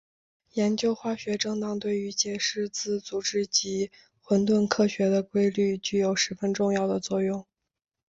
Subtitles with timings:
[0.53, 7.45] 研究化学振荡对于解释自组织及混沌科学的规律具有十分重要的作用。